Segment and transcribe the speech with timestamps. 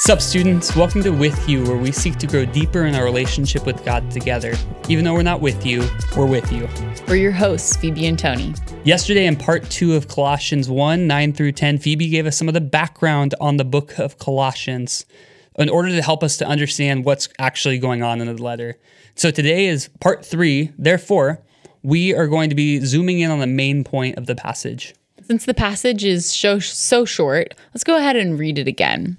[0.00, 0.76] Sup, students?
[0.76, 4.08] Welcome to With You, where we seek to grow deeper in our relationship with God
[4.12, 4.54] together.
[4.88, 5.84] Even though we're not with you,
[6.16, 6.68] we're with you.
[7.08, 8.54] We're your hosts, Phoebe and Tony.
[8.84, 12.54] Yesterday, in part two of Colossians 1 9 through 10, Phoebe gave us some of
[12.54, 15.04] the background on the book of Colossians
[15.58, 18.78] in order to help us to understand what's actually going on in the letter.
[19.16, 20.70] So today is part three.
[20.78, 21.42] Therefore,
[21.82, 24.94] we are going to be zooming in on the main point of the passage.
[25.24, 29.18] Since the passage is so, so short, let's go ahead and read it again.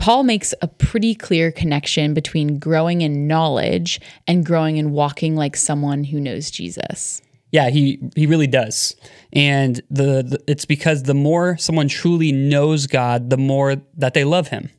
[0.00, 5.56] Paul makes a pretty clear connection between growing in knowledge and growing and walking like
[5.58, 7.20] someone who knows Jesus.
[7.52, 8.96] Yeah, he he really does.
[9.34, 14.24] And the, the, it's because the more someone truly knows God, the more that they
[14.24, 14.70] love him.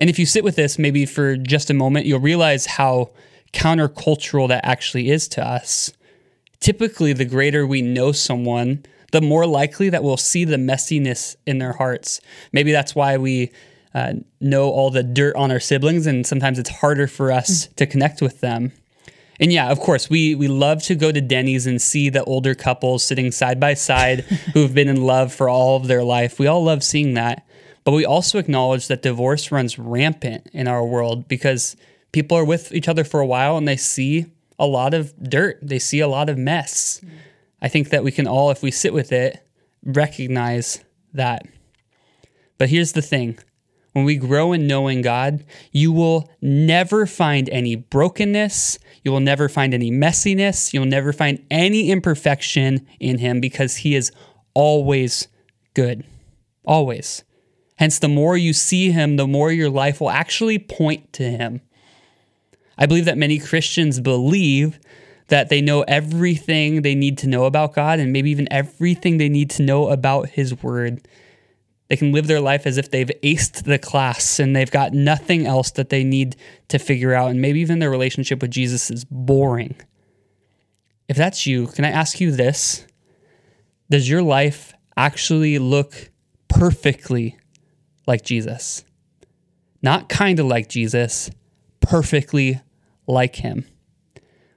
[0.00, 3.12] And if you sit with this maybe for just a moment, you'll realize how
[3.52, 5.92] countercultural that actually is to us.
[6.58, 11.58] Typically, the greater we know someone, the more likely that we'll see the messiness in
[11.58, 12.20] their hearts.
[12.52, 13.52] Maybe that's why we
[13.94, 17.76] uh, know all the dirt on our siblings, and sometimes it's harder for us mm.
[17.76, 18.72] to connect with them.
[19.40, 22.54] And yeah, of course, we we love to go to Denny's and see the older
[22.54, 24.20] couples sitting side by side
[24.52, 26.38] who've been in love for all of their life.
[26.38, 27.46] We all love seeing that.
[27.84, 31.76] But we also acknowledge that divorce runs rampant in our world because
[32.12, 34.26] people are with each other for a while and they see
[34.58, 35.58] a lot of dirt.
[35.60, 37.00] They see a lot of mess.
[37.04, 37.10] Mm.
[37.60, 39.46] I think that we can all, if we sit with it,
[39.84, 41.46] recognize that.
[42.56, 43.38] But here's the thing
[43.94, 48.78] when we grow in knowing God, you will never find any brokenness.
[49.04, 50.72] You will never find any messiness.
[50.72, 54.10] You'll never find any imperfection in Him because He is
[54.52, 55.28] always
[55.74, 56.02] good.
[56.64, 57.22] Always.
[57.76, 61.60] Hence, the more you see Him, the more your life will actually point to Him.
[62.76, 64.80] I believe that many Christians believe
[65.28, 69.28] that they know everything they need to know about God and maybe even everything they
[69.28, 71.06] need to know about His Word.
[71.94, 75.46] They can live their life as if they've aced the class and they've got nothing
[75.46, 76.34] else that they need
[76.66, 77.30] to figure out.
[77.30, 79.76] And maybe even their relationship with Jesus is boring.
[81.08, 82.84] If that's you, can I ask you this?
[83.88, 86.10] Does your life actually look
[86.48, 87.38] perfectly
[88.08, 88.84] like Jesus?
[89.80, 91.30] Not kind of like Jesus,
[91.78, 92.60] perfectly
[93.06, 93.66] like him.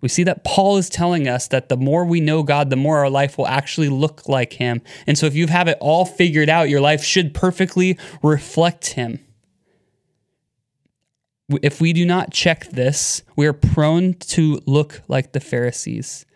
[0.00, 2.98] We see that Paul is telling us that the more we know God, the more
[2.98, 4.80] our life will actually look like Him.
[5.06, 9.20] And so, if you have it all figured out, your life should perfectly reflect Him.
[11.62, 16.26] If we do not check this, we are prone to look like the Pharisees.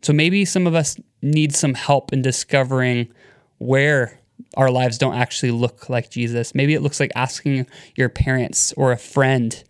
[0.00, 3.12] So, maybe some of us need some help in discovering
[3.58, 4.20] where
[4.56, 6.54] our lives don't actually look like Jesus.
[6.54, 7.66] Maybe it looks like asking
[7.96, 9.62] your parents or a friend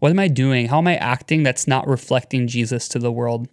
[0.00, 0.66] what am I doing?
[0.66, 3.48] How am I acting that's not reflecting Jesus to the world?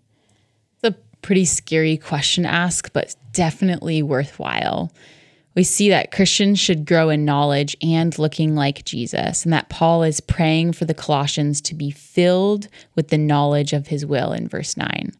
[0.81, 4.91] It's a pretty scary question to ask, but definitely worthwhile.
[5.55, 10.03] We see that Christians should grow in knowledge and looking like Jesus, and that Paul
[10.03, 14.47] is praying for the Colossians to be filled with the knowledge of his will in
[14.47, 15.11] verse 9.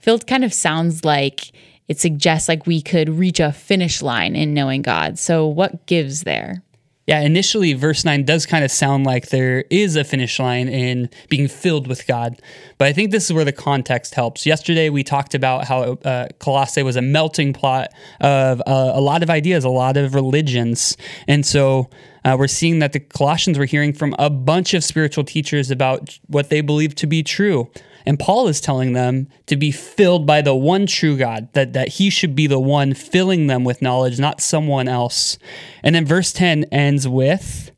[0.00, 1.52] Filled kind of sounds like
[1.88, 5.18] it suggests like we could reach a finish line in knowing God.
[5.18, 6.62] So, what gives there?
[7.06, 11.10] Yeah, initially, verse 9 does kind of sound like there is a finish line in
[11.28, 12.40] being filled with God.
[12.78, 14.46] But I think this is where the context helps.
[14.46, 17.88] Yesterday, we talked about how uh, Colossae was a melting pot
[18.20, 20.96] of uh, a lot of ideas, a lot of religions.
[21.26, 21.90] And so
[22.24, 26.20] uh, we're seeing that the Colossians were hearing from a bunch of spiritual teachers about
[26.28, 27.68] what they believed to be true.
[28.04, 31.88] And Paul is telling them to be filled by the one true God, that, that
[31.88, 35.38] he should be the one filling them with knowledge, not someone else.
[35.82, 37.70] And then verse 10 ends with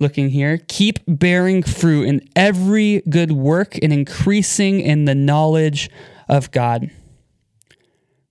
[0.00, 5.90] looking here keep bearing fruit in every good work and increasing in the knowledge
[6.28, 6.90] of God.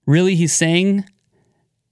[0.04, 1.04] Really, he's saying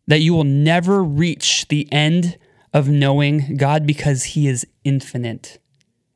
[0.08, 2.36] that you will never reach the end
[2.72, 5.58] of knowing God because he is infinite.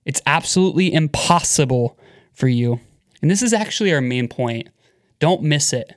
[0.05, 1.97] It's absolutely impossible
[2.33, 2.81] for you.
[3.23, 4.69] And this is actually our main point.
[5.21, 5.95] Don't miss it.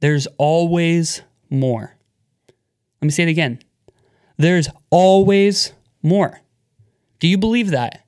[0.00, 1.96] There's always more.
[3.02, 3.60] Let me say it again.
[4.36, 5.72] There's always
[6.02, 6.40] more.
[7.18, 8.04] Do you believe that?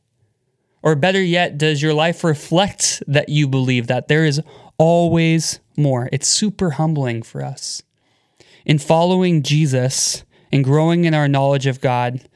[0.83, 4.09] Or better yet, does your life reflect that you believe that?
[4.09, 4.41] There is
[4.79, 6.09] always more.
[6.13, 7.83] It's super humbling for us.
[8.65, 12.27] In following Jesus and growing in our knowledge of God,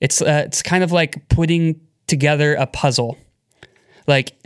[0.00, 3.18] it's, uh, it's kind of like putting together a puzzle.
[4.06, 4.36] Like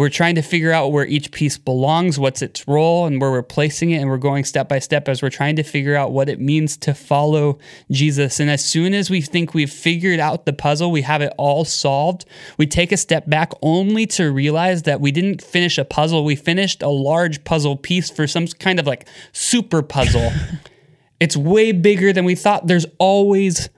[0.00, 3.42] we're trying to figure out where each piece belongs, what's its role, and where we're
[3.42, 3.98] placing it.
[3.98, 6.78] And we're going step by step as we're trying to figure out what it means
[6.78, 7.58] to follow
[7.90, 8.40] Jesus.
[8.40, 11.66] And as soon as we think we've figured out the puzzle, we have it all
[11.66, 12.24] solved,
[12.56, 16.24] we take a step back only to realize that we didn't finish a puzzle.
[16.24, 20.32] We finished a large puzzle piece for some kind of like super puzzle.
[21.20, 22.66] it's way bigger than we thought.
[22.66, 23.68] There's always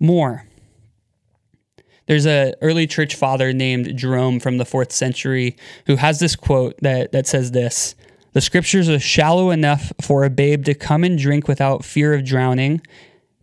[0.00, 0.47] more.
[2.08, 6.74] There's a early church father named Jerome from the fourth century who has this quote
[6.80, 7.94] that, that says this
[8.32, 12.24] The scriptures are shallow enough for a babe to come and drink without fear of
[12.24, 12.80] drowning,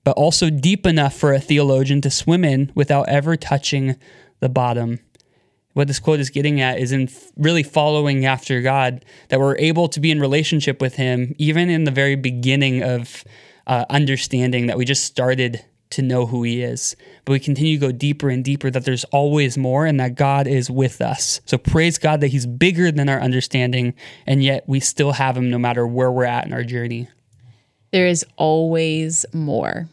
[0.04, 3.98] but also deep enough for a theologian to swim in without ever touching
[4.40, 5.00] the bottom.
[5.74, 7.08] What this quote is getting at is in
[7.38, 11.84] really following after God, that we're able to be in relationship with Him, even in
[11.84, 13.24] the very beginning of
[13.68, 15.64] uh, understanding that we just started
[15.96, 16.96] to know who He is.
[17.26, 20.48] But we continue to go deeper and deeper, that there's always more and that God
[20.48, 21.42] is with us.
[21.46, 23.94] So praise God that He's bigger than our understanding,
[24.26, 27.10] and yet we still have Him no matter where we're at in our journey.
[27.92, 29.90] There is always more.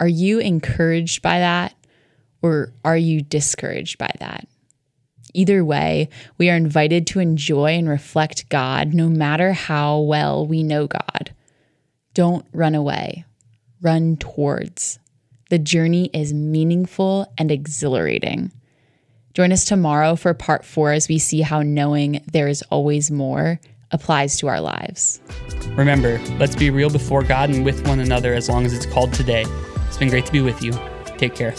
[0.00, 1.74] Are you encouraged by that,
[2.42, 4.46] or are you discouraged by that?
[5.34, 6.08] Either way,
[6.38, 11.32] we are invited to enjoy and reflect God no matter how well we know God.
[12.14, 13.24] Don't run away,
[13.80, 14.98] run towards.
[15.50, 18.52] The journey is meaningful and exhilarating.
[19.32, 23.60] Join us tomorrow for part four as we see how knowing there is always more
[23.90, 25.20] applies to our lives.
[25.70, 29.14] Remember, let's be real before God and with one another as long as it's called
[29.14, 29.46] today.
[29.86, 30.72] It's been great to be with you.
[31.16, 31.54] Take care.